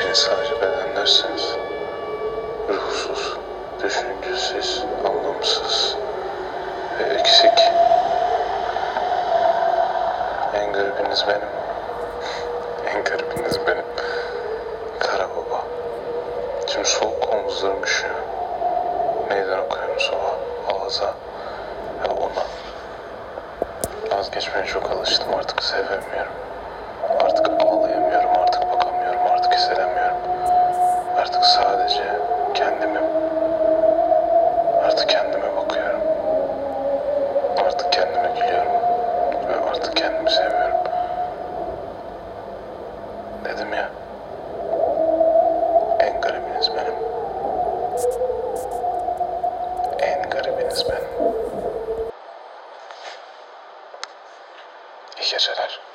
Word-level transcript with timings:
Hepiniz 0.00 0.18
sadece 0.18 0.60
bedenlersiniz. 0.60 1.56
Ruhsuz, 2.68 3.36
düşüncesiz, 3.82 4.84
anlamsız 5.04 5.96
ve 6.98 7.04
eksik. 7.04 7.58
En 10.54 10.72
garibiniz 10.72 11.24
benim. 11.28 11.48
En 12.86 13.04
garibiniz 13.04 13.66
benim. 13.66 13.84
Kara 14.98 15.28
baba. 15.28 15.64
Tüm 16.66 16.84
soğuk 16.84 17.34
omuzlarım 17.34 17.84
üşüyor. 17.84 18.14
Meydan 19.28 19.58
okuyorum 19.58 20.00
soğuğa, 20.00 20.36
ağza 20.84 21.14
ve 22.04 22.10
ona. 22.10 22.44
Vazgeçmeye 24.16 24.66
çok 24.66 24.90
alıştım 24.90 25.34
artık 25.34 25.62
sevemiyorum. 25.62 26.49
Artık 31.20 31.44
sadece 31.44 32.04
kendimi 32.54 33.00
artık 34.84 35.08
kendime 35.08 35.56
bakıyorum. 35.56 36.00
Artık 37.64 37.92
kendime 37.92 38.30
gülüyorum 38.36 38.72
ve 39.48 39.70
artık 39.70 39.96
kendimi 39.96 40.30
seviyorum. 40.30 40.76
Dedim 43.44 43.74
ya. 43.74 43.90
En 46.00 46.20
garibiniz 46.20 46.70
benim. 46.76 46.94
En 49.98 50.30
garibiniz 50.30 50.86
benim. 50.90 51.34
İyi 55.20 55.30
geceler. 55.32 55.89